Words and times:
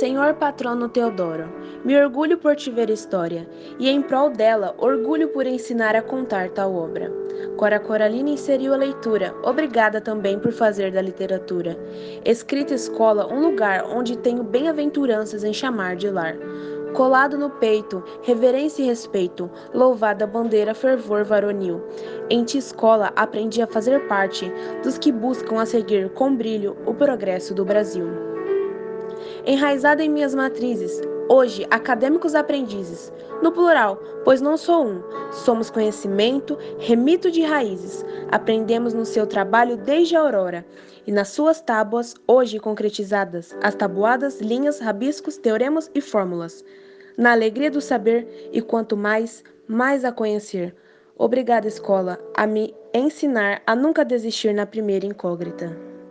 Senhor 0.00 0.32
patrono 0.32 0.88
Teodoro, 0.88 1.46
me 1.84 1.94
orgulho 1.94 2.38
por 2.38 2.56
te 2.56 2.70
ver 2.70 2.88
história, 2.88 3.46
e 3.78 3.86
em 3.86 4.00
prol 4.00 4.30
dela, 4.30 4.74
orgulho 4.78 5.28
por 5.28 5.46
ensinar 5.46 5.94
a 5.94 6.00
contar 6.00 6.48
tal 6.48 6.74
obra. 6.74 7.12
Cora 7.58 7.78
Coralina 7.78 8.30
inseriu 8.30 8.72
a 8.72 8.78
leitura, 8.78 9.34
obrigada 9.42 10.00
também 10.00 10.38
por 10.38 10.52
fazer 10.52 10.90
da 10.90 11.02
literatura. 11.02 11.78
Escrita 12.24 12.72
escola, 12.72 13.30
um 13.30 13.42
lugar 13.42 13.84
onde 13.84 14.16
tenho 14.16 14.42
bem-aventuranças 14.42 15.44
em 15.44 15.52
chamar 15.52 15.96
de 15.96 16.08
lar. 16.08 16.34
Colado 16.94 17.36
no 17.36 17.50
peito, 17.50 18.02
reverência 18.22 18.82
e 18.82 18.86
respeito, 18.86 19.50
louvada 19.74 20.26
bandeira, 20.26 20.74
fervor 20.74 21.24
varonil. 21.24 21.78
Em 22.30 22.42
ti 22.42 22.56
escola 22.56 23.12
aprendi 23.14 23.60
a 23.60 23.66
fazer 23.66 24.08
parte 24.08 24.50
dos 24.82 24.96
que 24.96 25.12
buscam 25.12 25.60
a 25.60 25.66
seguir 25.66 26.08
com 26.14 26.34
brilho 26.34 26.74
o 26.86 26.94
progresso 26.94 27.52
do 27.52 27.66
Brasil. 27.66 28.29
Enraizada 29.46 30.04
em 30.04 30.08
minhas 30.08 30.34
matrizes, 30.34 31.00
hoje 31.28 31.66
acadêmicos 31.70 32.34
aprendizes, 32.34 33.10
no 33.42 33.50
plural, 33.50 33.96
pois 34.22 34.40
não 34.42 34.56
sou 34.56 34.86
um, 34.86 35.02
somos 35.32 35.70
conhecimento, 35.70 36.58
remito 36.78 37.30
de 37.30 37.40
raízes, 37.40 38.04
aprendemos 38.30 38.92
no 38.92 39.06
seu 39.06 39.26
trabalho 39.26 39.78
desde 39.78 40.14
a 40.14 40.20
aurora, 40.20 40.66
e 41.06 41.12
nas 41.12 41.28
suas 41.28 41.60
tábuas, 41.60 42.14
hoje 42.26 42.58
concretizadas, 42.58 43.56
as 43.62 43.74
tabuadas, 43.74 44.40
linhas, 44.40 44.78
rabiscos, 44.78 45.38
teoremas 45.38 45.90
e 45.94 46.00
fórmulas. 46.02 46.62
Na 47.16 47.32
alegria 47.32 47.70
do 47.70 47.80
saber, 47.80 48.50
e 48.52 48.60
quanto 48.60 48.96
mais, 48.96 49.42
mais 49.66 50.04
a 50.04 50.12
conhecer. 50.12 50.74
Obrigada, 51.16 51.66
escola, 51.66 52.18
a 52.36 52.46
me 52.46 52.74
ensinar 52.92 53.62
a 53.66 53.74
nunca 53.74 54.04
desistir 54.04 54.52
na 54.52 54.66
primeira 54.66 55.06
incógnita. 55.06 55.89